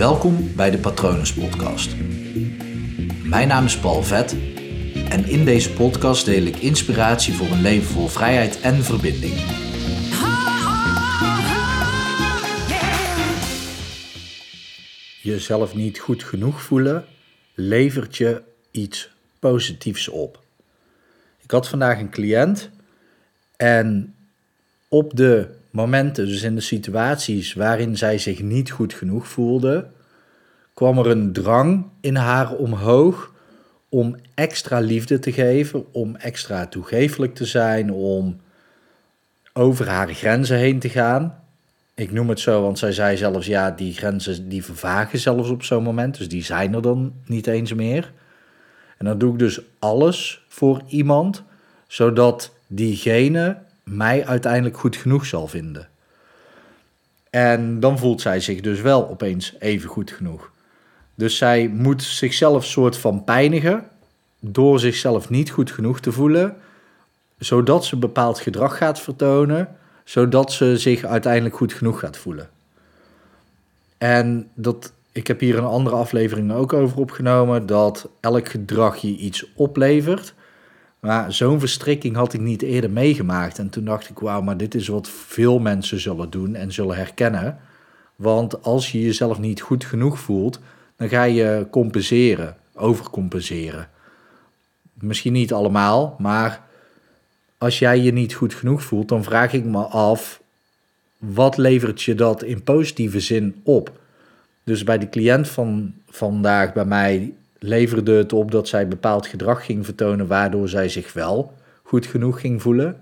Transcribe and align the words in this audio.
Welkom 0.00 0.54
bij 0.56 0.70
de 0.70 0.78
Patronus 0.78 1.34
Podcast. 1.34 1.96
Mijn 3.24 3.48
naam 3.48 3.64
is 3.64 3.78
Paul 3.78 4.02
Vet 4.02 4.36
en 5.08 5.24
in 5.24 5.44
deze 5.44 5.72
podcast 5.72 6.24
deel 6.24 6.42
ik 6.42 6.56
inspiratie 6.56 7.34
voor 7.34 7.46
een 7.46 7.60
leven 7.60 7.86
vol 7.86 8.06
vrijheid 8.06 8.60
en 8.60 8.74
verbinding. 8.74 9.34
Jezelf 15.22 15.74
niet 15.74 15.98
goed 15.98 16.24
genoeg 16.24 16.62
voelen 16.62 17.04
levert 17.54 18.16
je 18.16 18.42
iets 18.70 19.10
positiefs 19.38 20.08
op. 20.08 20.42
Ik 21.42 21.50
had 21.50 21.68
vandaag 21.68 21.98
een 21.98 22.10
cliënt 22.10 22.70
en 23.56 24.14
op 24.88 25.16
de 25.16 25.58
momenten, 25.70 26.26
dus 26.26 26.42
in 26.42 26.54
de 26.54 26.60
situaties 26.60 27.54
waarin 27.54 27.96
zij 27.96 28.18
zich 28.18 28.42
niet 28.42 28.70
goed 28.70 28.94
genoeg 28.94 29.28
voelde, 29.28 29.86
kwam 30.74 30.98
er 30.98 31.06
een 31.06 31.32
drang 31.32 31.86
in 32.00 32.16
haar 32.16 32.52
omhoog 32.52 33.32
om 33.88 34.16
extra 34.34 34.78
liefde 34.78 35.18
te 35.18 35.32
geven, 35.32 35.84
om 35.92 36.16
extra 36.16 36.66
toegeeflijk 36.66 37.34
te 37.34 37.44
zijn, 37.44 37.92
om 37.92 38.40
over 39.52 39.88
haar 39.88 40.14
grenzen 40.14 40.56
heen 40.56 40.78
te 40.78 40.88
gaan. 40.88 41.38
Ik 41.94 42.12
noem 42.12 42.28
het 42.28 42.40
zo, 42.40 42.62
want 42.62 42.78
zij 42.78 42.92
zei 42.92 43.16
zelfs, 43.16 43.46
ja, 43.46 43.70
die 43.70 43.92
grenzen 43.92 44.48
die 44.48 44.64
vervagen 44.64 45.18
zelfs 45.18 45.48
op 45.48 45.62
zo'n 45.62 45.82
moment, 45.82 46.18
dus 46.18 46.28
die 46.28 46.44
zijn 46.44 46.74
er 46.74 46.82
dan 46.82 47.12
niet 47.26 47.46
eens 47.46 47.74
meer. 47.74 48.12
En 48.98 49.06
dan 49.06 49.18
doe 49.18 49.32
ik 49.32 49.38
dus 49.38 49.60
alles 49.78 50.44
voor 50.48 50.82
iemand, 50.86 51.42
zodat 51.86 52.52
diegene 52.66 53.56
mij 53.90 54.26
uiteindelijk 54.26 54.78
goed 54.78 54.96
genoeg 54.96 55.26
zal 55.26 55.46
vinden. 55.48 55.88
En 57.30 57.80
dan 57.80 57.98
voelt 57.98 58.20
zij 58.20 58.40
zich 58.40 58.60
dus 58.60 58.80
wel 58.80 59.08
opeens 59.08 59.54
even 59.58 59.88
goed 59.88 60.10
genoeg. 60.10 60.50
Dus 61.14 61.36
zij 61.36 61.68
moet 61.68 62.02
zichzelf 62.02 62.64
soort 62.64 62.96
van 62.96 63.24
pijnigen 63.24 63.88
door 64.40 64.80
zichzelf 64.80 65.30
niet 65.30 65.50
goed 65.50 65.70
genoeg 65.70 66.00
te 66.00 66.12
voelen, 66.12 66.56
zodat 67.38 67.84
ze 67.84 67.96
bepaald 67.96 68.38
gedrag 68.38 68.76
gaat 68.76 69.00
vertonen, 69.00 69.76
zodat 70.04 70.52
ze 70.52 70.78
zich 70.78 71.04
uiteindelijk 71.04 71.56
goed 71.56 71.72
genoeg 71.72 72.00
gaat 72.00 72.16
voelen. 72.16 72.48
En 73.98 74.48
dat, 74.54 74.92
ik 75.12 75.26
heb 75.26 75.40
hier 75.40 75.58
een 75.58 75.64
andere 75.64 75.96
aflevering 75.96 76.52
ook 76.52 76.72
over 76.72 76.98
opgenomen, 76.98 77.66
dat 77.66 78.08
elk 78.20 78.48
gedrag 78.48 78.96
je 78.96 79.16
iets 79.16 79.46
oplevert. 79.54 80.34
Maar 81.00 81.32
zo'n 81.32 81.60
verstrikking 81.60 82.16
had 82.16 82.32
ik 82.32 82.40
niet 82.40 82.62
eerder 82.62 82.90
meegemaakt. 82.90 83.58
En 83.58 83.70
toen 83.70 83.84
dacht 83.84 84.08
ik, 84.08 84.18
wauw, 84.18 84.40
maar 84.40 84.56
dit 84.56 84.74
is 84.74 84.88
wat 84.88 85.08
veel 85.08 85.58
mensen 85.58 86.00
zullen 86.00 86.30
doen 86.30 86.54
en 86.54 86.72
zullen 86.72 86.96
herkennen. 86.96 87.58
Want 88.16 88.62
als 88.62 88.92
je 88.92 89.00
jezelf 89.00 89.38
niet 89.38 89.60
goed 89.60 89.84
genoeg 89.84 90.18
voelt, 90.18 90.60
dan 90.96 91.08
ga 91.08 91.22
je 91.22 91.66
compenseren, 91.70 92.56
overcompenseren. 92.74 93.88
Misschien 94.94 95.32
niet 95.32 95.52
allemaal, 95.52 96.16
maar 96.18 96.60
als 97.58 97.78
jij 97.78 98.00
je 98.00 98.12
niet 98.12 98.34
goed 98.34 98.54
genoeg 98.54 98.82
voelt, 98.82 99.08
dan 99.08 99.24
vraag 99.24 99.52
ik 99.52 99.64
me 99.64 99.82
af, 99.82 100.42
wat 101.18 101.56
levert 101.56 102.02
je 102.02 102.14
dat 102.14 102.42
in 102.42 102.62
positieve 102.62 103.20
zin 103.20 103.60
op? 103.62 103.98
Dus 104.64 104.84
bij 104.84 104.98
de 104.98 105.08
cliënt 105.08 105.48
van 105.48 105.94
vandaag 106.08 106.72
bij 106.72 106.84
mij 106.84 107.32
leverde 107.60 108.12
het 108.12 108.32
op 108.32 108.50
dat 108.50 108.68
zij 108.68 108.88
bepaald 108.88 109.26
gedrag 109.26 109.64
ging 109.64 109.84
vertonen, 109.84 110.26
waardoor 110.26 110.68
zij 110.68 110.88
zich 110.88 111.12
wel 111.12 111.54
goed 111.82 112.06
genoeg 112.06 112.40
ging 112.40 112.62
voelen. 112.62 112.96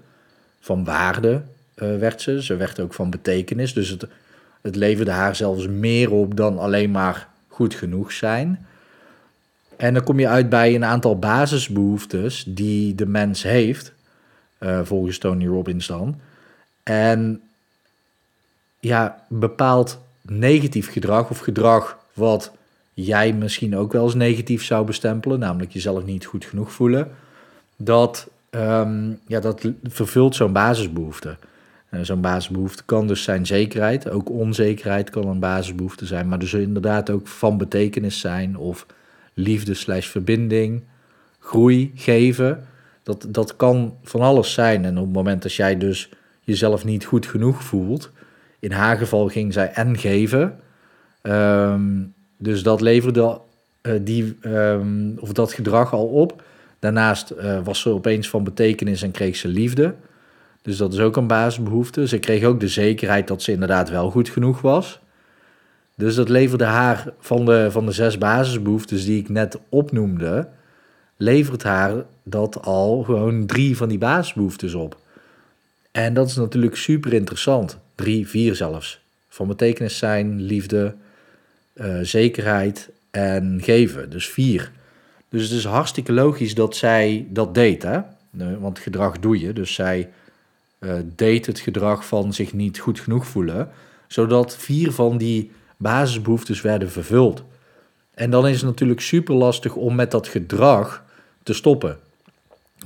Van 0.60 0.84
waarde 0.84 1.42
uh, 1.76 1.96
werd 1.98 2.22
ze, 2.22 2.42
ze 2.42 2.56
werd 2.56 2.80
ook 2.80 2.94
van 2.94 3.10
betekenis. 3.10 3.72
Dus 3.72 3.88
het, 3.88 4.06
het 4.60 4.76
leverde 4.76 5.10
haar 5.10 5.36
zelfs 5.36 5.66
meer 5.66 6.12
op 6.12 6.36
dan 6.36 6.58
alleen 6.58 6.90
maar 6.90 7.28
goed 7.48 7.74
genoeg 7.74 8.12
zijn. 8.12 8.66
En 9.76 9.94
dan 9.94 10.04
kom 10.04 10.20
je 10.20 10.28
uit 10.28 10.48
bij 10.48 10.74
een 10.74 10.84
aantal 10.84 11.18
basisbehoeftes 11.18 12.44
die 12.46 12.94
de 12.94 13.06
mens 13.06 13.42
heeft, 13.42 13.92
uh, 14.60 14.80
volgens 14.82 15.18
Tony 15.18 15.46
Robbins 15.46 15.86
dan. 15.86 16.20
En 16.82 17.40
ja, 18.80 19.24
bepaald 19.28 19.98
negatief 20.22 20.92
gedrag 20.92 21.30
of 21.30 21.38
gedrag 21.38 21.98
wat 22.12 22.52
jij 23.04 23.32
misschien 23.32 23.76
ook 23.76 23.92
wel 23.92 24.04
eens 24.04 24.14
negatief 24.14 24.64
zou 24.64 24.86
bestempelen, 24.86 25.38
namelijk 25.38 25.72
jezelf 25.72 26.04
niet 26.04 26.24
goed 26.24 26.44
genoeg 26.44 26.72
voelen, 26.72 27.10
dat, 27.76 28.28
um, 28.50 29.20
ja, 29.26 29.40
dat 29.40 29.68
vervult 29.82 30.34
zo'n 30.34 30.52
basisbehoefte. 30.52 31.36
Zo'n 32.02 32.20
basisbehoefte 32.20 32.84
kan 32.84 33.06
dus 33.06 33.22
zijn 33.22 33.46
zekerheid, 33.46 34.10
ook 34.10 34.30
onzekerheid 34.30 35.10
kan 35.10 35.26
een 35.26 35.40
basisbehoefte 35.40 36.06
zijn, 36.06 36.28
maar 36.28 36.38
dus 36.38 36.54
inderdaad 36.54 37.10
ook 37.10 37.26
van 37.26 37.58
betekenis 37.58 38.20
zijn 38.20 38.56
of 38.56 38.86
liefde 39.34 39.74
slash 39.74 40.06
verbinding, 40.06 40.82
groei, 41.38 41.92
geven. 41.94 42.66
Dat, 43.02 43.26
dat 43.28 43.56
kan 43.56 43.94
van 44.02 44.20
alles 44.20 44.52
zijn. 44.52 44.84
En 44.84 44.98
op 44.98 45.04
het 45.04 45.14
moment 45.14 45.42
dat 45.42 45.54
jij 45.54 45.78
dus 45.78 46.10
jezelf 46.40 46.84
niet 46.84 47.04
goed 47.04 47.26
genoeg 47.26 47.62
voelt, 47.62 48.10
in 48.58 48.72
haar 48.72 48.96
geval 48.96 49.28
ging 49.28 49.52
zij 49.52 49.70
en 49.72 49.98
geven. 49.98 50.60
Um, 51.22 52.14
dus 52.38 52.62
dat 52.62 52.80
leverde 52.80 53.40
uh, 53.82 53.92
die, 54.02 54.36
um, 54.42 55.14
of 55.18 55.32
dat 55.32 55.52
gedrag 55.52 55.92
al 55.92 56.06
op. 56.06 56.42
Daarnaast 56.78 57.32
uh, 57.32 57.58
was 57.64 57.80
ze 57.80 57.88
opeens 57.88 58.28
van 58.28 58.44
betekenis 58.44 59.02
en 59.02 59.10
kreeg 59.10 59.36
ze 59.36 59.48
liefde. 59.48 59.94
Dus 60.62 60.76
dat 60.76 60.92
is 60.92 61.00
ook 61.00 61.16
een 61.16 61.26
basisbehoefte. 61.26 62.08
Ze 62.08 62.18
kreeg 62.18 62.44
ook 62.44 62.60
de 62.60 62.68
zekerheid 62.68 63.28
dat 63.28 63.42
ze 63.42 63.52
inderdaad 63.52 63.90
wel 63.90 64.10
goed 64.10 64.28
genoeg 64.28 64.60
was. 64.60 65.00
Dus 65.94 66.14
dat 66.14 66.28
leverde 66.28 66.64
haar 66.64 67.12
van 67.18 67.44
de, 67.44 67.70
van 67.70 67.86
de 67.86 67.92
zes 67.92 68.18
basisbehoeftes 68.18 69.04
die 69.04 69.18
ik 69.18 69.28
net 69.28 69.58
opnoemde, 69.68 70.48
levert 71.16 71.62
haar 71.62 72.04
dat 72.22 72.62
al 72.62 73.02
gewoon 73.02 73.46
drie 73.46 73.76
van 73.76 73.88
die 73.88 73.98
basisbehoeftes 73.98 74.74
op. 74.74 74.98
En 75.90 76.14
dat 76.14 76.28
is 76.28 76.36
natuurlijk 76.36 76.76
super 76.76 77.12
interessant. 77.12 77.78
Drie, 77.94 78.28
vier 78.28 78.54
zelfs. 78.54 79.00
Van 79.28 79.46
betekenis 79.46 79.98
zijn, 79.98 80.42
liefde, 80.42 80.94
uh, 81.80 81.98
zekerheid 82.02 82.90
en 83.10 83.58
geven. 83.62 84.10
Dus 84.10 84.28
vier. 84.28 84.72
Dus 85.28 85.42
het 85.42 85.50
is 85.58 85.64
hartstikke 85.64 86.12
logisch 86.12 86.54
dat 86.54 86.76
zij 86.76 87.26
dat 87.30 87.54
deed, 87.54 87.82
hè? 87.82 88.00
want 88.58 88.78
gedrag 88.78 89.18
doe 89.18 89.40
je. 89.40 89.52
Dus 89.52 89.74
zij 89.74 90.10
uh, 90.80 90.92
deed 91.04 91.46
het 91.46 91.58
gedrag 91.58 92.06
van 92.06 92.32
zich 92.32 92.52
niet 92.52 92.78
goed 92.78 93.00
genoeg 93.00 93.26
voelen, 93.26 93.70
zodat 94.06 94.56
vier 94.56 94.92
van 94.92 95.18
die 95.18 95.50
basisbehoeftes 95.76 96.60
werden 96.60 96.90
vervuld. 96.90 97.44
En 98.14 98.30
dan 98.30 98.48
is 98.48 98.56
het 98.56 98.64
natuurlijk 98.64 99.00
super 99.00 99.34
lastig 99.34 99.74
om 99.74 99.94
met 99.94 100.10
dat 100.10 100.28
gedrag 100.28 101.04
te 101.42 101.52
stoppen. 101.52 101.98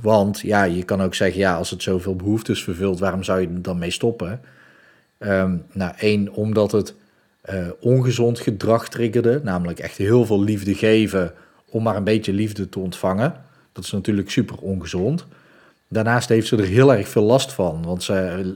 Want 0.00 0.41
ja, 0.41 0.64
je 0.64 0.82
kan 0.82 1.03
ook 1.03 1.14
zeggen, 1.14 1.41
ja, 1.41 1.56
als 1.56 1.70
het 1.70 1.82
zoveel 1.82 2.16
behoeftes 2.16 2.62
vervult, 2.62 2.98
waarom 2.98 3.22
zou 3.22 3.41
je 3.41 3.60
dan 3.60 3.78
mee 3.78 3.91
stoppen? 3.91 4.41
Um, 5.19 5.64
nou, 5.72 5.94
één, 5.98 6.32
omdat 6.32 6.72
het 6.72 6.94
uh, 7.50 7.69
ongezond 7.80 8.41
gedrag 8.41 8.88
triggerde, 8.88 9.41
namelijk 9.44 9.78
echt 9.78 9.97
heel 9.97 10.26
veel 10.26 10.42
liefde 10.42 10.75
geven 10.75 11.32
om 11.69 11.82
maar 11.82 11.97
een 11.97 12.04
beetje 12.04 12.32
liefde 12.32 12.69
te 12.69 12.78
ontvangen. 12.78 13.34
Dat 13.72 13.84
is 13.84 13.91
natuurlijk 13.91 14.30
super 14.30 14.56
ongezond. 14.56 15.26
Daarnaast 15.88 16.28
heeft 16.28 16.47
ze 16.47 16.56
er 16.56 16.64
heel 16.64 16.94
erg 16.94 17.08
veel 17.08 17.22
last 17.22 17.53
van, 17.53 17.82
want 17.84 18.08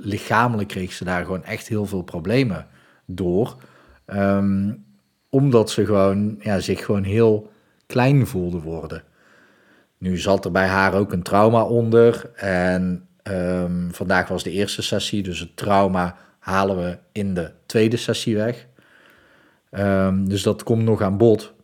lichamelijk 0.02 0.68
kreeg 0.68 0.92
ze 0.92 1.04
daar 1.04 1.24
gewoon 1.24 1.44
echt 1.44 1.68
heel 1.68 1.86
veel 1.86 2.02
problemen 2.02 2.66
door. 3.04 3.56
Um, 4.06 4.84
omdat 5.28 5.70
ze 5.70 5.84
gewoon, 5.84 6.36
ja, 6.40 6.60
zich 6.60 6.84
gewoon 6.84 7.02
heel 7.02 7.50
klein 7.86 8.26
voelde 8.26 8.60
worden. 8.60 9.02
Nu 9.98 10.18
zat 10.18 10.44
er 10.44 10.50
bij 10.50 10.66
haar 10.66 10.94
ook 10.94 11.12
een 11.12 11.22
trauma 11.22 11.62
onder. 11.62 12.30
En 12.34 13.06
um, 13.22 13.88
vandaag 13.92 14.28
was 14.28 14.42
de 14.42 14.50
eerste 14.50 14.82
sessie, 14.82 15.22
dus 15.22 15.40
het 15.40 15.56
trauma 15.56 16.16
halen 16.38 16.76
we 16.76 16.98
in 17.12 17.34
de 17.34 17.50
tweede 17.66 17.96
sessie 17.96 18.36
weg. 18.36 18.66
Um, 19.78 20.28
dus 20.28 20.42
dat 20.42 20.62
komt 20.62 20.82
nog 20.82 21.02
aan 21.02 21.16
bod. 21.16 21.54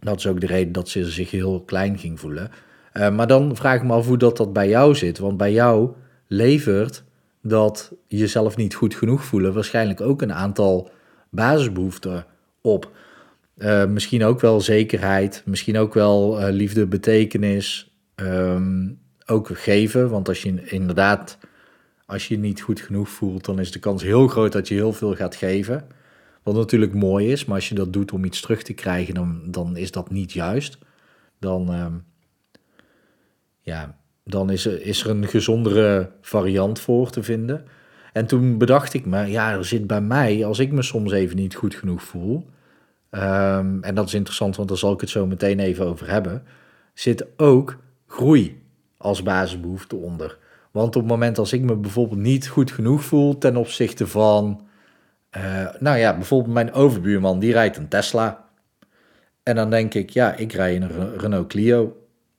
Dat 0.00 0.18
is 0.18 0.26
ook 0.26 0.40
de 0.40 0.46
reden 0.46 0.72
dat 0.72 0.88
ze 0.88 1.10
zich 1.10 1.30
heel 1.30 1.62
klein 1.62 1.98
ging 1.98 2.20
voelen. 2.20 2.50
Uh, 2.94 3.10
maar 3.10 3.26
dan 3.26 3.56
vraag 3.56 3.76
ik 3.76 3.82
me 3.82 3.92
af 3.92 4.06
hoe 4.06 4.16
dat, 4.18 4.36
dat 4.36 4.52
bij 4.52 4.68
jou 4.68 4.94
zit. 4.94 5.18
Want 5.18 5.36
bij 5.36 5.52
jou 5.52 5.90
levert 6.26 7.04
dat 7.42 7.92
jezelf 8.06 8.56
niet 8.56 8.74
goed 8.74 8.94
genoeg 8.94 9.24
voelen 9.24 9.54
waarschijnlijk 9.54 10.00
ook 10.00 10.22
een 10.22 10.32
aantal 10.32 10.90
basisbehoeften 11.30 12.26
op. 12.60 12.90
Uh, 13.58 13.86
misschien 13.86 14.24
ook 14.24 14.40
wel 14.40 14.60
zekerheid, 14.60 15.42
misschien 15.44 15.78
ook 15.78 15.94
wel 15.94 16.40
uh, 16.40 16.52
liefde, 16.52 16.86
betekenis, 16.86 17.94
ook 19.26 19.50
geven. 19.52 20.10
Want 20.10 20.28
als 20.28 20.42
je 20.42 20.64
inderdaad, 20.64 21.38
als 22.06 22.28
je 22.28 22.34
je 22.34 22.40
niet 22.40 22.60
goed 22.60 22.80
genoeg 22.80 23.08
voelt, 23.08 23.44
dan 23.44 23.58
is 23.58 23.72
de 23.72 23.78
kans 23.78 24.02
heel 24.02 24.28
groot 24.28 24.52
dat 24.52 24.68
je 24.68 24.74
heel 24.74 24.92
veel 24.92 25.14
gaat 25.14 25.36
geven. 25.36 25.86
Wat 26.42 26.54
natuurlijk 26.54 26.94
mooi 26.94 27.32
is, 27.32 27.44
maar 27.44 27.56
als 27.56 27.68
je 27.68 27.74
dat 27.74 27.92
doet 27.92 28.12
om 28.12 28.24
iets 28.24 28.40
terug 28.40 28.62
te 28.62 28.72
krijgen, 28.72 29.14
dan, 29.14 29.42
dan 29.44 29.76
is 29.76 29.90
dat 29.90 30.10
niet 30.10 30.32
juist. 30.32 30.78
Dan, 31.38 31.74
uh, 31.74 31.86
ja, 33.60 33.98
dan 34.24 34.50
is, 34.50 34.66
er, 34.66 34.82
is 34.82 35.04
er 35.04 35.10
een 35.10 35.28
gezondere 35.28 36.10
variant 36.20 36.80
voor 36.80 37.10
te 37.10 37.22
vinden. 37.22 37.64
En 38.12 38.26
toen 38.26 38.58
bedacht 38.58 38.94
ik 38.94 39.06
me, 39.06 39.26
ja, 39.26 39.52
er 39.52 39.64
zit 39.64 39.86
bij 39.86 40.00
mij, 40.00 40.44
als 40.44 40.58
ik 40.58 40.72
me 40.72 40.82
soms 40.82 41.12
even 41.12 41.36
niet 41.36 41.54
goed 41.54 41.74
genoeg 41.74 42.02
voel, 42.02 42.46
ehm, 43.10 43.82
en 43.82 43.94
dat 43.94 44.06
is 44.06 44.14
interessant, 44.14 44.56
want 44.56 44.68
daar 44.68 44.78
zal 44.78 44.92
ik 44.92 45.00
het 45.00 45.10
zo 45.10 45.26
meteen 45.26 45.58
even 45.58 45.86
over 45.86 46.10
hebben, 46.10 46.42
zit 46.94 47.26
ook 47.36 47.76
groei 48.06 48.62
als 48.96 49.22
basisbehoefte 49.22 49.96
onder. 49.96 50.38
Want 50.70 50.96
op 50.96 51.02
het 51.02 51.10
moment 51.10 51.38
als 51.38 51.52
ik 51.52 51.62
me 51.62 51.76
bijvoorbeeld 51.76 52.20
niet 52.20 52.48
goed 52.48 52.70
genoeg 52.70 53.04
voel 53.04 53.38
ten 53.38 53.56
opzichte 53.56 54.06
van, 54.06 54.60
uh, 55.36 55.68
nou 55.78 55.98
ja, 55.98 56.14
bijvoorbeeld 56.14 56.54
mijn 56.54 56.72
overbuurman, 56.72 57.38
die 57.38 57.52
rijdt 57.52 57.76
een 57.76 57.88
Tesla. 57.88 58.44
En 59.42 59.56
dan 59.56 59.70
denk 59.70 59.94
ik, 59.94 60.10
ja, 60.10 60.34
ik 60.34 60.52
rij 60.52 60.76
een 60.76 61.18
Renault 61.18 61.48
Clio. 61.48 61.96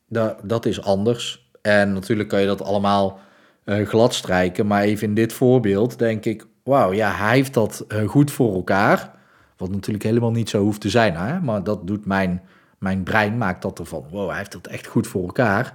Dat, 0.07 0.37
dat 0.43 0.65
is 0.65 0.81
anders. 0.81 1.49
En 1.61 1.93
natuurlijk 1.93 2.29
kan 2.29 2.41
je 2.41 2.47
dat 2.47 2.61
allemaal 2.61 3.19
uh, 3.65 3.87
glad 3.87 4.13
strijken. 4.13 4.67
Maar 4.67 4.81
even 4.81 5.07
in 5.07 5.13
dit 5.13 5.33
voorbeeld 5.33 5.99
denk 5.99 6.25
ik, 6.25 6.45
wauw, 6.63 6.93
ja, 6.93 7.11
hij 7.11 7.35
heeft 7.35 7.53
dat 7.53 7.85
uh, 7.87 8.09
goed 8.09 8.31
voor 8.31 8.53
elkaar. 8.53 9.11
Wat 9.57 9.71
natuurlijk 9.71 10.03
helemaal 10.03 10.31
niet 10.31 10.49
zo 10.49 10.61
hoeft 10.61 10.81
te 10.81 10.89
zijn, 10.89 11.15
hè? 11.15 11.39
maar 11.39 11.63
dat 11.63 11.87
doet 11.87 12.05
mijn, 12.05 12.41
mijn 12.79 13.03
brein, 13.03 13.37
maakt 13.37 13.61
dat 13.61 13.79
ervan. 13.79 14.05
Wow, 14.09 14.29
hij 14.29 14.37
heeft 14.37 14.51
dat 14.51 14.67
echt 14.67 14.87
goed 14.87 15.07
voor 15.07 15.21
elkaar. 15.21 15.73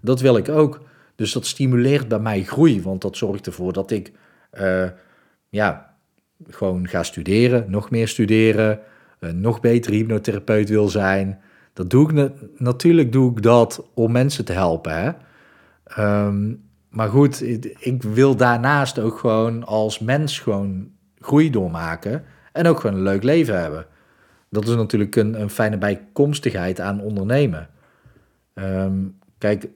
Dat 0.00 0.20
wil 0.20 0.36
ik 0.36 0.48
ook. 0.48 0.80
Dus 1.14 1.32
dat 1.32 1.46
stimuleert 1.46 2.08
bij 2.08 2.18
mij 2.18 2.42
groei, 2.42 2.82
want 2.82 3.02
dat 3.02 3.16
zorgt 3.16 3.46
ervoor 3.46 3.72
dat 3.72 3.90
ik 3.90 4.12
ja, 5.48 5.85
gewoon 6.48 6.88
ga 6.88 7.02
studeren, 7.02 7.64
nog 7.70 7.90
meer 7.90 8.08
studeren, 8.08 8.80
een 9.18 9.40
nog 9.40 9.60
beter 9.60 9.92
hypnotherapeut 9.92 10.68
wil 10.68 10.88
zijn. 10.88 11.40
Dat 11.72 11.90
doe 11.90 12.10
ik 12.10 12.32
natuurlijk 12.56 13.12
doe 13.12 13.30
ik 13.30 13.42
dat 13.42 13.88
om 13.94 14.12
mensen 14.12 14.44
te 14.44 14.52
helpen. 14.52 15.02
Hè? 15.02 15.10
Ehm, 15.84 16.54
maar 16.88 17.08
goed, 17.08 17.42
ik 17.78 18.02
wil 18.02 18.36
daarnaast 18.36 18.98
ook 18.98 19.18
gewoon 19.18 19.64
als 19.64 19.98
mens 19.98 20.38
gewoon 20.38 20.90
groei 21.18 21.50
doormaken 21.50 22.24
en 22.52 22.66
ook 22.66 22.80
gewoon 22.80 22.96
een 22.96 23.02
leuk 23.02 23.22
leven 23.22 23.60
hebben. 23.60 23.86
Dat 24.50 24.68
is 24.68 24.74
natuurlijk 24.74 25.16
een, 25.16 25.40
een 25.40 25.50
fijne 25.50 25.78
bijkomstigheid 25.78 26.80
aan 26.80 27.00
ondernemen. 27.00 27.68
Ehm, 28.54 29.04
kijk, 29.38 29.68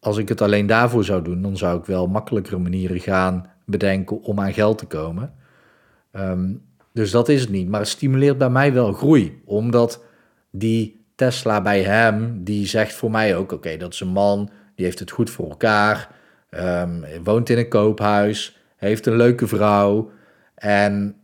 als 0.00 0.16
ik 0.16 0.28
het 0.28 0.40
alleen 0.40 0.66
daarvoor 0.66 1.04
zou 1.04 1.22
doen, 1.22 1.42
dan 1.42 1.56
zou 1.56 1.78
ik 1.78 1.84
wel 1.84 2.06
makkelijkere 2.06 2.58
manieren 2.58 3.00
gaan 3.00 3.46
bedenken 3.66 4.22
om 4.22 4.40
aan 4.40 4.52
geld 4.52 4.78
te 4.78 4.86
komen. 4.86 5.32
Ehm, 6.12 6.52
dus 6.92 7.10
dat 7.10 7.28
is 7.28 7.40
het 7.40 7.50
niet. 7.50 7.68
Maar 7.68 7.80
het 7.80 7.88
stimuleert 7.88 8.38
bij 8.38 8.50
mij 8.50 8.72
wel 8.72 8.92
groei. 8.92 9.40
Omdat 9.44 10.04
die 10.50 11.04
Tesla 11.14 11.62
bij 11.62 11.82
hem, 11.82 12.44
die 12.44 12.66
zegt 12.66 12.94
voor 12.94 13.10
mij 13.10 13.36
ook: 13.36 13.52
oké, 13.52 13.76
dat 13.76 13.92
is 13.92 14.00
een 14.00 14.08
man, 14.08 14.50
die 14.74 14.84
heeft 14.84 14.98
het 14.98 15.10
goed 15.10 15.30
voor 15.30 15.48
elkaar. 15.48 16.08
Um, 16.50 17.04
woont 17.24 17.48
in 17.48 17.58
een 17.58 17.68
koophuis, 17.68 18.58
heeft 18.76 19.06
een 19.06 19.16
leuke 19.16 19.46
vrouw. 19.46 20.10
En 20.54 21.14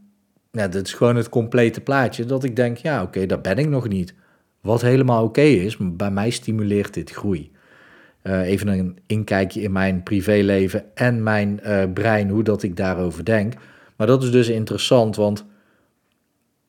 ja, 0.50 0.69
dat 0.69 0.87
is 0.87 0.93
gewoon 0.93 1.17
het 1.17 1.29
complete 1.29 1.81
plaatje. 1.81 2.25
Dat 2.25 2.44
ik 2.44 2.56
denk: 2.56 2.77
ja, 2.77 2.97
oké, 2.97 3.06
okay, 3.06 3.27
daar 3.27 3.41
ben 3.41 3.59
ik 3.59 3.69
nog 3.69 3.89
niet. 3.89 4.15
Wat 4.61 4.82
helemaal 4.82 5.25
oké 5.25 5.41
is, 5.41 5.77
maar 5.77 5.97
bij 5.97 6.11
mij 6.11 6.31
stimuleert 6.31 6.94
dit 6.94 7.11
groei. 7.11 7.50
Uh, 8.23 8.41
even 8.41 8.69
een 8.69 8.99
inkijkje 9.06 9.61
in 9.61 9.73
mijn 9.73 10.03
privéleven 10.03 10.85
en 10.94 11.23
mijn 11.23 11.61
uh, 11.65 11.82
brein, 11.94 12.29
hoe 12.29 12.43
dat 12.43 12.62
ik 12.62 12.77
daarover 12.77 13.25
denk. 13.25 13.55
Maar 13.96 14.06
dat 14.06 14.22
is 14.22 14.31
dus 14.31 14.48
interessant, 14.48 15.16
want 15.16 15.44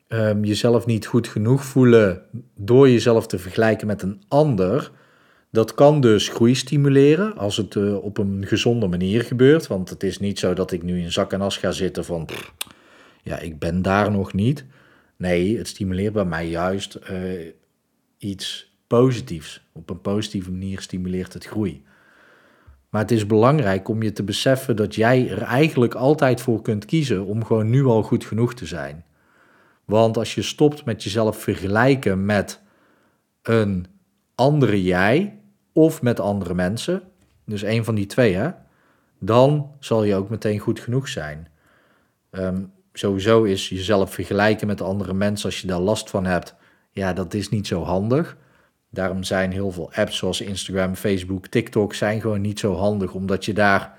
um, 0.08 0.44
jezelf 0.44 0.86
niet 0.86 1.06
goed 1.06 1.28
genoeg 1.28 1.64
voelen 1.64 2.22
door 2.54 2.88
jezelf 2.88 3.26
te 3.26 3.38
vergelijken 3.38 3.86
met 3.86 4.02
een 4.02 4.22
ander, 4.28 4.90
dat 5.50 5.74
kan 5.74 6.00
dus 6.00 6.28
groei 6.28 6.54
stimuleren 6.54 7.36
als 7.36 7.56
het 7.56 7.74
uh, 7.74 8.04
op 8.04 8.18
een 8.18 8.44
gezonde 8.46 8.86
manier 8.86 9.22
gebeurt. 9.22 9.66
Want 9.66 9.90
het 9.90 10.02
is 10.02 10.18
niet 10.18 10.38
zo 10.38 10.54
dat 10.54 10.72
ik 10.72 10.82
nu 10.82 11.00
in 11.00 11.12
zak 11.12 11.32
en 11.32 11.40
as 11.40 11.56
ga 11.56 11.70
zitten 11.70 12.04
van, 12.04 12.28
ja, 13.22 13.38
ik 13.38 13.58
ben 13.58 13.82
daar 13.82 14.10
nog 14.10 14.32
niet. 14.32 14.64
Nee, 15.16 15.58
het 15.58 15.68
stimuleert 15.68 16.12
bij 16.12 16.24
mij 16.24 16.48
juist 16.48 16.98
uh, 17.10 17.46
iets 18.18 18.72
positiefs. 18.86 19.66
Op 19.72 19.90
een 19.90 20.00
positieve 20.00 20.50
manier 20.50 20.80
stimuleert 20.80 21.32
het 21.32 21.44
groei. 21.44 21.82
Maar 22.88 23.00
het 23.00 23.10
is 23.10 23.26
belangrijk 23.26 23.88
om 23.88 24.02
je 24.02 24.12
te 24.12 24.22
beseffen 24.22 24.76
dat 24.76 24.94
jij 24.94 25.30
er 25.30 25.42
eigenlijk 25.42 25.94
altijd 25.94 26.40
voor 26.40 26.62
kunt 26.62 26.84
kiezen 26.84 27.24
om 27.24 27.44
gewoon 27.44 27.70
nu 27.70 27.84
al 27.84 28.02
goed 28.02 28.24
genoeg 28.24 28.54
te 28.54 28.66
zijn. 28.66 29.04
Want 29.84 30.16
als 30.16 30.34
je 30.34 30.42
stopt 30.42 30.84
met 30.84 31.02
jezelf 31.02 31.38
vergelijken 31.38 32.24
met 32.24 32.60
een 33.42 33.86
andere 34.34 34.82
jij 34.82 35.38
of 35.72 36.02
met 36.02 36.20
andere 36.20 36.54
mensen, 36.54 37.02
dus 37.44 37.62
een 37.62 37.84
van 37.84 37.94
die 37.94 38.06
twee, 38.06 38.34
hè, 38.34 38.50
dan 39.18 39.70
zal 39.78 40.04
je 40.04 40.14
ook 40.14 40.28
meteen 40.28 40.58
goed 40.58 40.80
genoeg 40.80 41.08
zijn. 41.08 41.48
Um, 42.30 42.72
sowieso 42.92 43.42
is 43.42 43.68
jezelf 43.68 44.14
vergelijken 44.14 44.66
met 44.66 44.80
andere 44.80 45.14
mensen 45.14 45.46
als 45.46 45.60
je 45.60 45.66
daar 45.66 45.80
last 45.80 46.10
van 46.10 46.24
hebt, 46.24 46.54
ja, 46.90 47.12
dat 47.12 47.34
is 47.34 47.48
niet 47.48 47.66
zo 47.66 47.82
handig. 47.82 48.36
Daarom 48.98 49.22
zijn 49.22 49.52
heel 49.52 49.70
veel 49.70 49.90
apps 49.94 50.16
zoals 50.16 50.40
Instagram, 50.40 50.94
Facebook, 50.94 51.46
TikTok 51.46 51.94
zijn 51.94 52.20
gewoon 52.20 52.40
niet 52.40 52.58
zo 52.58 52.74
handig, 52.74 53.12
omdat 53.12 53.44
je 53.44 53.52
daar, 53.52 53.94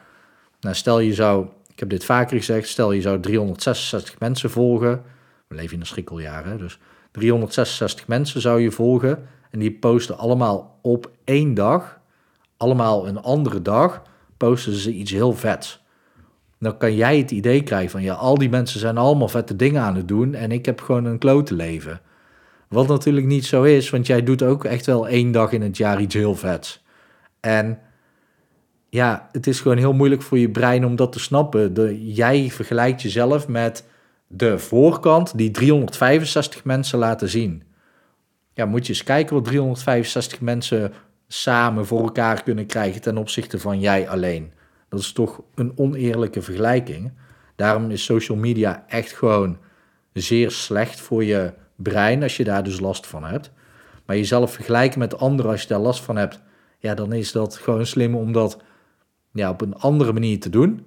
nou 0.59 0.75
stel 0.75 0.99
je 0.99 1.13
zou, 1.13 1.47
ik 1.71 1.79
heb 1.79 1.89
dit 1.89 2.05
vaker 2.05 2.37
gezegd, 2.37 2.67
stel 2.67 2.91
je 2.91 3.01
zou 3.01 3.19
366 3.19 4.19
mensen 4.19 4.49
volgen, 4.49 5.01
we 5.47 5.55
leven 5.55 5.73
in 5.73 5.79
een 5.79 5.85
schrikkeljaar, 5.85 6.45
hè, 6.45 6.57
dus 6.57 6.79
366 7.11 8.07
mensen 8.07 8.41
zou 8.41 8.61
je 8.61 8.71
volgen 8.71 9.27
en 9.49 9.59
die 9.59 9.71
posten 9.71 10.17
allemaal 10.17 10.79
op 10.81 11.11
één 11.23 11.53
dag, 11.53 11.99
allemaal 12.57 13.07
een 13.07 13.21
andere 13.21 13.61
dag, 13.61 14.01
posten 14.37 14.73
ze 14.73 14.93
iets 14.93 15.11
heel 15.11 15.33
vets. 15.33 15.83
Dan 16.57 16.77
kan 16.77 16.95
jij 16.95 17.17
het 17.17 17.31
idee 17.31 17.63
krijgen 17.63 17.91
van 17.91 18.01
ja, 18.01 18.13
al 18.13 18.37
die 18.37 18.49
mensen 18.49 18.79
zijn 18.79 18.97
allemaal 18.97 19.27
vette 19.27 19.55
dingen 19.55 19.81
aan 19.81 19.95
het 19.95 20.07
doen 20.07 20.33
en 20.33 20.51
ik 20.51 20.65
heb 20.65 20.81
gewoon 20.81 21.05
een 21.05 21.17
klote 21.17 21.53
leven. 21.53 22.01
Wat 22.69 22.87
natuurlijk 22.87 23.25
niet 23.25 23.45
zo 23.45 23.63
is, 23.63 23.89
want 23.89 24.07
jij 24.07 24.23
doet 24.23 24.43
ook 24.43 24.65
echt 24.65 24.85
wel 24.85 25.07
één 25.07 25.31
dag 25.31 25.51
in 25.51 25.61
het 25.61 25.77
jaar 25.77 26.01
iets 26.01 26.15
heel 26.15 26.35
vets. 26.35 26.83
En 27.39 27.79
ja, 28.89 29.29
het 29.31 29.47
is 29.47 29.59
gewoon 29.59 29.77
heel 29.77 29.93
moeilijk 29.93 30.21
voor 30.21 30.37
je 30.37 30.49
brein 30.49 30.85
om 30.85 30.95
dat 30.95 31.11
te 31.11 31.19
snappen. 31.19 31.73
Jij 32.13 32.49
vergelijkt 32.49 33.01
jezelf 33.01 33.47
met 33.47 33.85
de 34.27 34.59
voorkant 34.59 35.37
die 35.37 35.51
365 35.51 36.63
mensen 36.63 36.99
laten 36.99 37.29
zien. 37.29 37.63
Ja, 38.53 38.65
moet 38.65 38.85
je 38.85 38.93
eens 38.93 39.03
kijken 39.03 39.35
wat 39.35 39.45
365 39.45 40.41
mensen 40.41 40.93
samen 41.27 41.85
voor 41.85 42.01
elkaar 42.01 42.43
kunnen 42.43 42.65
krijgen 42.65 43.01
ten 43.01 43.17
opzichte 43.17 43.59
van 43.59 43.79
jij 43.79 44.09
alleen. 44.09 44.51
Dat 44.89 44.99
is 44.99 45.11
toch 45.11 45.41
een 45.55 45.71
oneerlijke 45.75 46.41
vergelijking. 46.41 47.11
Daarom 47.55 47.91
is 47.91 48.03
social 48.03 48.37
media 48.37 48.83
echt 48.87 49.11
gewoon 49.11 49.57
zeer 50.13 50.51
slecht 50.51 50.99
voor 51.01 51.23
je 51.23 51.53
brein 51.81 52.23
als 52.23 52.37
je 52.37 52.43
daar 52.43 52.63
dus 52.63 52.79
last 52.79 53.07
van 53.07 53.23
hebt. 53.23 53.51
Maar 54.05 54.15
jezelf 54.15 54.53
vergelijken 54.53 54.99
met 54.99 55.17
anderen 55.17 55.51
als 55.51 55.61
je 55.61 55.67
daar 55.67 55.79
last 55.79 56.03
van 56.03 56.15
hebt, 56.15 56.41
ja, 56.77 56.93
dan 56.93 57.13
is 57.13 57.31
dat 57.31 57.55
gewoon 57.55 57.85
slim 57.85 58.15
om 58.15 58.31
dat 58.31 58.61
ja, 59.33 59.49
op 59.49 59.61
een 59.61 59.75
andere 59.75 60.13
manier 60.13 60.39
te 60.39 60.49
doen. 60.49 60.85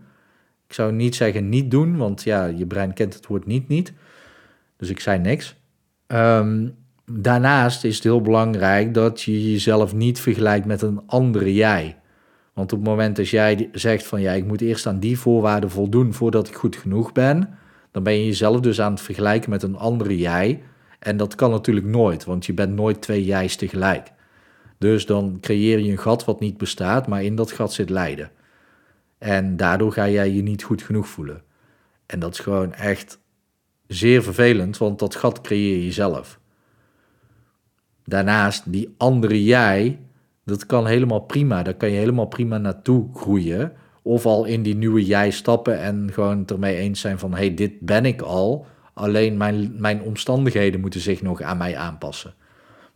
Ik 0.66 0.72
zou 0.72 0.92
niet 0.92 1.14
zeggen 1.14 1.48
niet 1.48 1.70
doen, 1.70 1.96
want 1.96 2.22
ja, 2.22 2.44
je 2.44 2.66
brein 2.66 2.92
kent 2.92 3.14
het 3.14 3.26
woord 3.26 3.46
niet 3.46 3.68
niet. 3.68 3.92
Dus 4.76 4.88
ik 4.88 5.00
zei 5.00 5.18
niks. 5.18 5.56
Ehm, 6.06 6.68
daarnaast 7.04 7.84
is 7.84 7.94
het 7.94 8.04
heel 8.04 8.20
belangrijk 8.20 8.94
dat 8.94 9.22
je 9.22 9.52
jezelf 9.52 9.94
niet 9.94 10.20
vergelijkt 10.20 10.66
met 10.66 10.82
een 10.82 11.02
andere 11.06 11.54
jij. 11.54 11.96
Want 12.52 12.72
op 12.72 12.78
het 12.78 12.88
moment 12.88 13.16
dat 13.16 13.28
jij 13.28 13.68
zegt 13.72 14.06
van 14.06 14.20
ja, 14.20 14.32
ik 14.32 14.46
moet 14.46 14.60
eerst 14.60 14.86
aan 14.86 14.98
die 14.98 15.18
voorwaarden 15.18 15.70
voldoen 15.70 16.12
voordat 16.12 16.48
ik 16.48 16.54
goed 16.54 16.76
genoeg 16.76 17.12
ben, 17.12 17.58
dan 17.90 18.02
ben 18.02 18.12
je 18.12 18.24
jezelf 18.24 18.60
dus 18.60 18.80
aan 18.80 18.92
het 18.92 19.00
vergelijken 19.00 19.50
met 19.50 19.62
een 19.62 19.76
andere 19.76 20.18
jij. 20.18 20.62
En 21.02 21.16
dat 21.16 21.34
kan 21.34 21.50
natuurlijk 21.50 21.86
nooit, 21.86 22.24
want 22.24 22.46
je 22.46 22.52
bent 22.52 22.74
nooit 22.74 23.02
twee 23.02 23.24
jij's 23.24 23.56
tegelijk. 23.56 24.12
Dus 24.78 25.06
dan 25.06 25.38
creëer 25.40 25.78
je 25.78 25.90
een 25.90 25.98
gat 25.98 26.24
wat 26.24 26.40
niet 26.40 26.58
bestaat, 26.58 27.06
maar 27.06 27.22
in 27.22 27.34
dat 27.34 27.52
gat 27.52 27.72
zit 27.72 27.90
lijden. 27.90 28.30
En 29.18 29.56
daardoor 29.56 29.92
ga 29.92 30.08
jij 30.08 30.30
je 30.30 30.42
niet 30.42 30.62
goed 30.62 30.82
genoeg 30.82 31.08
voelen. 31.08 31.42
En 32.06 32.18
dat 32.18 32.32
is 32.32 32.38
gewoon 32.38 32.72
echt 32.72 33.18
zeer 33.86 34.22
vervelend, 34.22 34.78
want 34.78 34.98
dat 34.98 35.14
gat 35.14 35.40
creëer 35.40 35.84
je 35.84 35.92
zelf. 35.92 36.40
Daarnaast, 38.04 38.72
die 38.72 38.94
andere 38.96 39.44
jij, 39.44 40.00
dat 40.44 40.66
kan 40.66 40.86
helemaal 40.86 41.20
prima. 41.20 41.62
Daar 41.62 41.74
kan 41.74 41.90
je 41.90 41.98
helemaal 41.98 42.26
prima 42.26 42.58
naartoe 42.58 43.08
groeien. 43.14 43.72
Of 44.02 44.26
al 44.26 44.44
in 44.44 44.62
die 44.62 44.74
nieuwe 44.74 45.04
jij 45.04 45.30
stappen 45.30 45.80
en 45.80 46.10
gewoon 46.12 46.46
ermee 46.46 46.76
eens 46.76 47.00
zijn 47.00 47.18
van... 47.18 47.30
hé, 47.30 47.38
hey, 47.38 47.54
dit 47.54 47.80
ben 47.80 48.04
ik 48.04 48.20
al, 48.20 48.66
alleen 48.92 49.36
mijn, 49.36 49.74
mijn 49.78 50.02
omstandigheden 50.02 50.80
moeten 50.80 51.00
zich 51.00 51.22
nog 51.22 51.42
aan 51.42 51.56
mij 51.56 51.76
aanpassen. 51.76 52.34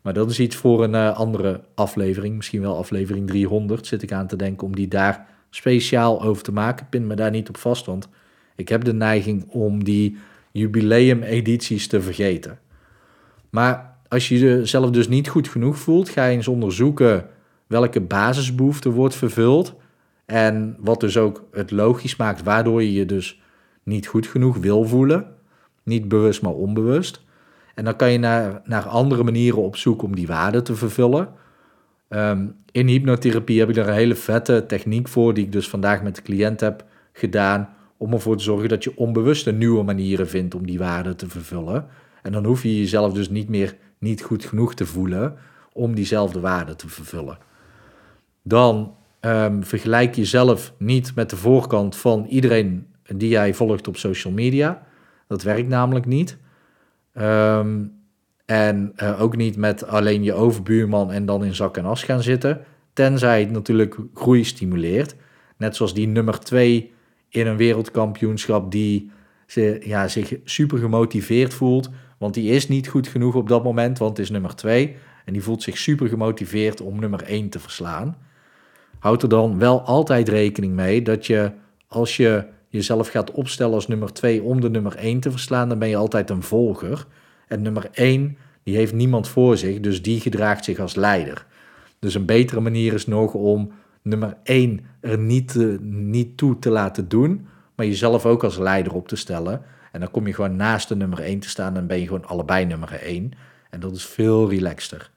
Maar 0.03 0.15
dat 0.15 0.31
is 0.31 0.41
iets 0.41 0.57
voor 0.57 0.85
een 0.85 0.95
uh, 0.95 1.17
andere 1.17 1.61
aflevering. 1.75 2.37
Misschien 2.37 2.61
wel 2.61 2.77
aflevering 2.77 3.27
300 3.27 3.87
zit 3.87 4.03
ik 4.03 4.13
aan 4.13 4.27
te 4.27 4.37
denken 4.37 4.67
om 4.67 4.75
die 4.75 4.89
daar 4.89 5.27
speciaal 5.51 6.23
over 6.23 6.43
te 6.43 6.53
maken. 6.53 6.89
Pin 6.89 7.07
me 7.07 7.15
daar 7.15 7.31
niet 7.31 7.49
op 7.49 7.57
vast, 7.57 7.87
want 7.87 8.09
ik 8.57 8.69
heb 8.69 8.85
de 8.85 8.95
neiging 8.95 9.45
om 9.49 9.85
die 9.85 10.17
jubileum-edities 10.53 11.87
te 11.87 12.01
vergeten. 12.01 12.59
Maar 13.51 13.97
als 14.09 14.29
je 14.29 14.39
jezelf 14.39 14.91
dus 14.91 15.09
niet 15.09 15.29
goed 15.29 15.49
genoeg 15.49 15.79
voelt, 15.79 16.09
ga 16.09 16.25
je 16.25 16.37
eens 16.37 16.49
onderzoeken 16.49 17.27
welke 17.67 18.01
basisbehoefte 18.01 18.91
wordt 18.91 19.15
vervuld. 19.15 19.75
En 20.25 20.77
wat 20.79 21.01
dus 21.01 21.17
ook 21.17 21.45
het 21.53 21.71
logisch 21.71 22.17
maakt, 22.17 22.43
waardoor 22.43 22.83
je 22.83 22.93
je 22.93 23.07
dus 23.07 23.41
niet 23.83 24.07
goed 24.07 24.27
genoeg 24.27 24.57
wil 24.57 24.85
voelen. 24.85 25.27
Niet 25.87 26.09
bewust, 26.09 26.43
maar 26.43 26.53
onbewust. 26.53 27.25
En 27.75 27.85
dan 27.85 27.97
kan 27.97 28.13
je 28.13 28.19
naar, 28.19 28.61
naar 28.65 28.83
andere 28.83 29.25
manieren 29.25 29.63
op 29.63 29.77
zoek 29.77 30.03
om 30.03 30.15
die 30.15 30.27
waarde 30.27 30.63
te 30.63 30.75
vervullen. 30.75 31.29
Ehm, 32.09 32.47
in 32.73 32.87
hypnotherapie 32.87 33.59
heb 33.59 33.69
ik 33.69 33.75
daar 33.75 33.89
een 33.89 33.95
hele 33.95 34.15
vette 34.15 34.65
techniek 34.67 35.09
voor, 35.09 35.35
die 35.35 35.45
ik 35.45 35.53
dus 35.53 35.69
vandaag 35.69 36.03
met 36.03 36.17
de 36.17 36.23
cliënt 36.23 36.61
heb 36.61 36.85
gedaan, 37.13 37.69
om 37.97 38.13
ervoor 38.13 38.37
te 38.37 38.43
zorgen 38.43 38.69
dat 38.69 38.85
je 38.85 38.97
onbewuste 38.97 39.53
nieuwe 39.53 39.83
manieren 39.83 40.29
vindt 40.29 40.55
om 40.55 40.67
die 40.67 40.79
waarde 40.79 41.15
te 41.15 41.29
vervullen. 41.29 41.87
En 42.23 42.33
dan 42.33 42.45
hoef 42.45 42.63
je 42.63 42.79
jezelf 42.79 43.13
dus 43.13 43.29
niet 43.29 43.49
meer 43.49 43.77
niet 43.99 44.23
goed 44.23 44.45
genoeg 44.45 44.75
te 44.75 44.87
voelen 44.87 45.37
om 45.73 45.95
diezelfde 45.95 46.41
waarde 46.41 46.77
te 46.77 46.89
vervullen. 46.89 47.39
Dan 48.43 48.95
um, 49.21 49.65
vergelijk 49.65 50.15
jezelf 50.15 50.73
niet 50.79 51.15
met 51.15 51.31
de 51.31 51.37
voorkant 51.37 51.97
van 51.97 52.25
iedereen 52.25 52.87
die 53.15 53.29
jij 53.29 53.55
volgt 53.55 53.89
op 53.89 53.97
social 53.97 54.33
media. 54.33 54.87
Dat 55.27 55.43
werkt 55.43 55.69
namelijk 55.69 56.07
niet. 56.07 56.37
Ehm, 57.13 57.85
en 58.45 58.93
uh, 59.03 59.23
ook 59.23 59.37
niet 59.37 59.57
met 59.57 59.87
alleen 59.87 60.23
je 60.23 60.33
overbuurman 60.33 61.13
en 61.13 61.27
dan 61.27 61.45
in 61.45 61.55
zak 61.55 61.77
en 61.77 61.85
as 61.85 62.03
gaan 62.03 62.23
zitten. 62.23 62.61
Tenzij 62.93 63.41
het 63.41 63.51
natuurlijk 63.51 63.97
groei 64.15 64.45
stimuleert. 64.45 65.17
Net 65.57 65.77
zoals 65.77 65.95
die 65.95 66.07
nummer 66.07 66.41
2 66.41 66.93
in 67.29 67.47
een 67.47 67.57
wereldkampioenschap 67.57 68.71
die 68.71 69.11
ja, 69.81 70.09
zich 70.09 70.37
super 70.45 70.79
gemotiveerd 70.79 71.55
voelt. 71.55 71.91
Want 72.19 72.35
die 72.35 72.51
is 72.51 72.69
niet 72.69 72.89
goed 72.89 73.09
genoeg 73.09 73.35
op 73.35 73.49
dat 73.49 73.65
moment, 73.65 73.99
want 73.99 74.19
is 74.19 74.31
nummer 74.31 74.55
2. 74.55 74.97
En 75.25 75.33
die 75.33 75.43
voelt 75.43 75.63
zich 75.63 75.79
super 75.79 76.09
gemotiveerd 76.09 76.81
om 76.81 77.01
nummer 77.01 77.23
1 77.23 77.49
te 77.49 77.59
verslaan. 77.59 78.17
Houd 78.99 79.23
er 79.23 79.29
dan 79.29 79.59
wel 79.59 79.81
altijd 79.81 80.29
rekening 80.29 80.73
mee 80.75 81.03
dat 81.03 81.27
je, 81.27 81.53
als 81.87 82.17
je 82.17 82.45
jezelf 82.69 83.09
gaat 83.09 83.31
opstellen 83.31 83.75
als 83.75 83.87
nummer 83.87 84.13
2 84.13 84.43
om 84.43 84.61
de 84.61 84.71
nummer 84.71 84.97
1 84.97 85.21
te 85.21 85.31
verslaan, 85.31 85.69
dan 85.69 85.79
ben 85.79 85.89
je 85.89 85.97
altijd 85.97 86.31
een 86.31 86.43
volger. 86.43 87.07
En 87.49 87.63
nummer 87.63 87.89
1, 87.93 88.37
die 88.63 88.77
heeft 88.77 88.93
niemand 88.93 89.29
voor 89.29 89.57
zich, 89.57 89.81
dus 89.81 90.03
die 90.03 90.21
gedraagt 90.21 90.65
zich 90.65 90.79
als 90.79 90.95
leider. 90.95 91.47
Dus 91.99 92.15
een 92.15 92.27
betere 92.27 92.61
manier 92.61 92.93
is 92.93 93.07
nog 93.07 93.35
om 93.35 93.73
nummer 94.03 94.37
1 94.43 94.81
er 95.01 95.19
niet, 95.19 95.53
te, 95.53 95.79
niet 95.83 96.37
toe 96.37 96.59
te 96.59 96.71
laten 96.71 97.09
doen, 97.09 97.47
maar 97.75 97.87
jezelf 97.87 98.27
ook 98.27 98.45
als 98.45 98.59
leider 98.59 98.95
op 98.95 99.09
te 99.09 99.17
stellen. 99.17 99.63
En 99.93 100.01
dan 100.01 100.11
kom 100.11 100.27
je 100.27 100.35
gewoon 100.35 100.57
naast 100.57 100.89
de 100.89 100.97
nummer 100.97 101.21
1 101.21 101.39
te 101.39 101.49
staan 101.49 101.77
en 101.77 101.87
ben 101.87 101.99
je 101.99 102.07
gewoon 102.07 102.27
allebei 102.27 102.65
nummer 102.65 102.93
1. 102.93 103.33
En 103.71 103.81
dat 103.81 103.95
is 103.95 104.05
veel 104.05 104.51
relaxter. 104.51 105.11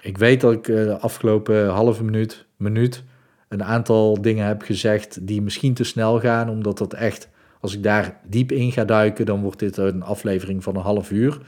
Ik 0.00 0.18
weet 0.18 0.40
dat 0.40 0.52
ik 0.52 0.68
eh, 0.68 0.84
de 0.84 0.98
afgelopen 0.98 1.68
halve 1.68 2.04
minuut, 2.04 2.46
minuut 2.56 3.04
een 3.48 3.64
aantal 3.64 4.22
dingen 4.22 4.46
heb 4.46 4.62
gezegd 4.62 5.26
die 5.26 5.42
misschien 5.42 5.74
te 5.74 5.84
snel 5.84 6.20
gaan, 6.20 6.48
omdat 6.48 6.78
dat 6.78 6.94
echt, 6.94 7.28
als 7.60 7.74
ik 7.74 7.82
daar 7.82 8.20
diep 8.26 8.52
in 8.52 8.72
ga 8.72 8.84
duiken, 8.84 9.26
dan 9.26 9.42
wordt 9.42 9.58
dit 9.58 9.76
een 9.76 10.02
aflevering 10.02 10.62
van 10.62 10.76
een 10.76 10.82
half 10.82 11.10
uur. 11.10 11.38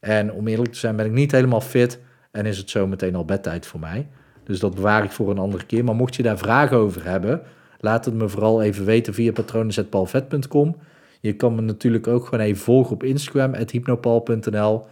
En 0.00 0.32
om 0.32 0.48
eerlijk 0.48 0.72
te 0.72 0.78
zijn 0.78 0.96
ben 0.96 1.06
ik 1.06 1.12
niet 1.12 1.32
helemaal 1.32 1.60
fit 1.60 2.00
en 2.30 2.46
is 2.46 2.58
het 2.58 2.70
zo 2.70 2.86
meteen 2.86 3.14
al 3.14 3.24
bedtijd 3.24 3.66
voor 3.66 3.80
mij. 3.80 4.08
Dus 4.44 4.60
dat 4.60 4.74
bewaar 4.74 5.04
ik 5.04 5.10
voor 5.10 5.30
een 5.30 5.38
andere 5.38 5.64
keer. 5.64 5.84
Maar 5.84 5.94
mocht 5.94 6.14
je 6.14 6.22
daar 6.22 6.38
vragen 6.38 6.76
over 6.76 7.04
hebben, 7.04 7.42
laat 7.80 8.04
het 8.04 8.14
me 8.14 8.28
vooral 8.28 8.62
even 8.62 8.84
weten 8.84 9.14
via 9.14 9.32
patronen.palvet.com. 9.32 10.76
Je 11.20 11.32
kan 11.32 11.54
me 11.54 11.60
natuurlijk 11.60 12.06
ook 12.06 12.24
gewoon 12.24 12.44
even 12.44 12.62
volgen 12.62 12.92
op 12.92 13.02
Instagram, 13.02 13.54
hypnopal.nl. 13.54 14.86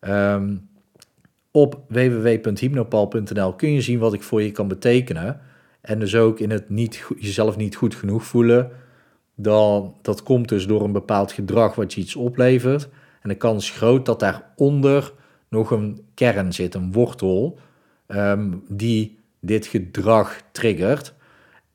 Um, 0.00 0.68
op 1.50 1.80
www.hypnopal.nl 1.88 3.52
kun 3.52 3.72
je 3.72 3.80
zien 3.80 3.98
wat 3.98 4.12
ik 4.12 4.22
voor 4.22 4.42
je 4.42 4.50
kan 4.50 4.68
betekenen. 4.68 5.40
En 5.80 5.98
dus 5.98 6.14
ook 6.14 6.40
in 6.40 6.50
het 6.50 6.68
niet, 6.68 7.04
jezelf 7.18 7.56
niet 7.56 7.76
goed 7.76 7.94
genoeg 7.94 8.24
voelen. 8.24 8.70
Dan, 9.34 9.94
dat 10.02 10.22
komt 10.22 10.48
dus 10.48 10.66
door 10.66 10.84
een 10.84 10.92
bepaald 10.92 11.32
gedrag 11.32 11.74
wat 11.74 11.94
je 11.94 12.00
iets 12.00 12.16
oplevert. 12.16 12.88
En 13.22 13.28
de 13.28 13.34
kans 13.34 13.64
is 13.64 13.76
groot 13.76 14.06
dat 14.06 14.20
daaronder 14.20 15.12
nog 15.48 15.70
een 15.70 16.04
kern 16.14 16.52
zit, 16.52 16.74
een 16.74 16.92
wortel, 16.92 17.58
ehm, 18.06 18.52
die 18.68 19.18
dit 19.40 19.66
gedrag 19.66 20.42
triggert. 20.52 21.14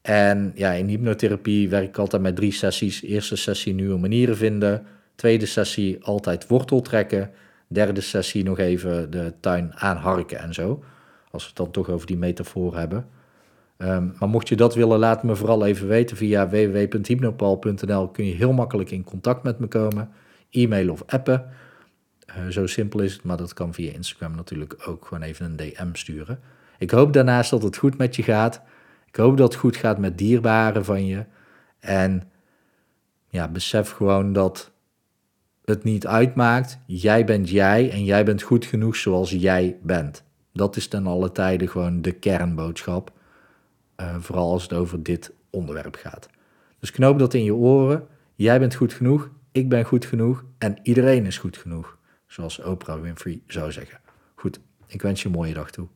En 0.01 0.51
ja, 0.55 0.71
in 0.71 0.87
hypnotherapie 0.87 1.69
werk 1.69 1.87
ik 1.87 1.97
altijd 1.97 2.21
met 2.21 2.35
drie 2.35 2.51
sessies. 2.51 3.01
Eerste 3.01 3.35
sessie 3.35 3.73
nieuwe 3.73 3.97
manieren 3.97 4.37
vinden. 4.37 4.85
Tweede 5.15 5.45
sessie 5.45 6.03
altijd 6.03 6.47
wortel 6.47 6.81
trekken. 6.81 7.31
Derde 7.67 8.01
sessie 8.01 8.43
nog 8.43 8.59
even 8.59 9.11
de 9.11 9.33
tuin 9.39 9.75
aanharken 9.75 10.39
en 10.39 10.53
zo. 10.53 10.83
Als 11.31 11.41
we 11.41 11.47
het 11.47 11.57
dan 11.57 11.71
toch 11.71 11.89
over 11.89 12.07
die 12.07 12.17
metafoor 12.17 12.77
hebben. 12.77 13.07
Um, 13.77 14.15
maar 14.19 14.29
mocht 14.29 14.47
je 14.47 14.55
dat 14.55 14.75
willen, 14.75 14.99
laat 14.99 15.23
me 15.23 15.35
vooral 15.35 15.65
even 15.65 15.87
weten 15.87 16.17
via 16.17 16.49
www.hypnopal.nl. 16.49 18.07
Kun 18.07 18.25
je 18.25 18.33
heel 18.33 18.53
makkelijk 18.53 18.91
in 18.91 19.03
contact 19.03 19.43
met 19.43 19.59
me 19.59 19.67
komen. 19.67 20.09
E-mail 20.49 20.91
of 20.91 21.03
appen. 21.05 21.45
Uh, 22.29 22.47
zo 22.47 22.67
simpel 22.67 22.99
is 22.99 23.13
het, 23.13 23.23
maar 23.23 23.37
dat 23.37 23.53
kan 23.53 23.73
via 23.73 23.91
Instagram 23.91 24.35
natuurlijk 24.35 24.87
ook 24.87 25.05
gewoon 25.05 25.23
even 25.23 25.45
een 25.45 25.55
DM 25.55 25.93
sturen. 25.93 26.39
Ik 26.77 26.91
hoop 26.91 27.13
daarnaast 27.13 27.49
dat 27.49 27.63
het 27.63 27.77
goed 27.77 27.97
met 27.97 28.15
je 28.15 28.23
gaat. 28.23 28.61
Ik 29.07 29.15
hoop 29.15 29.37
dat 29.37 29.51
het 29.51 29.61
goed 29.61 29.75
gaat 29.75 29.97
met 29.97 30.17
dierbaren 30.17 30.85
van 30.85 31.05
je. 31.05 31.25
En 31.79 32.29
ja, 33.29 33.47
besef 33.47 33.91
gewoon 33.91 34.33
dat 34.33 34.71
het 35.65 35.83
niet 35.83 36.07
uitmaakt. 36.07 36.79
Jij 36.85 37.25
bent 37.25 37.49
jij 37.49 37.91
en 37.91 38.03
jij 38.03 38.25
bent 38.25 38.41
goed 38.41 38.65
genoeg 38.65 38.95
zoals 38.95 39.31
jij 39.31 39.77
bent. 39.81 40.23
Dat 40.53 40.75
is 40.75 40.87
ten 40.87 41.07
alle 41.07 41.31
tijde 41.31 41.67
gewoon 41.67 42.01
de 42.01 42.11
kernboodschap. 42.11 43.11
Uh, 43.99 44.15
vooral 44.19 44.51
als 44.51 44.63
het 44.63 44.73
over 44.73 45.03
dit 45.03 45.33
onderwerp 45.49 45.95
gaat. 45.95 46.29
Dus 46.79 46.91
knoop 46.91 47.19
dat 47.19 47.33
in 47.33 47.43
je 47.43 47.53
oren. 47.53 48.07
Jij 48.35 48.59
bent 48.59 48.75
goed 48.75 48.93
genoeg, 48.93 49.29
ik 49.51 49.69
ben 49.69 49.85
goed 49.85 50.05
genoeg 50.05 50.45
en 50.57 50.79
iedereen 50.83 51.25
is 51.25 51.37
goed 51.37 51.57
genoeg. 51.57 51.97
Zoals 52.27 52.59
Oprah 52.59 53.01
Winfrey 53.01 53.41
zou 53.47 53.71
zeggen. 53.71 53.99
Goed, 54.35 54.59
ik 54.87 55.01
wens 55.01 55.21
je 55.21 55.27
een 55.27 55.35
mooie 55.35 55.53
dag 55.53 55.71
toe. 55.71 55.87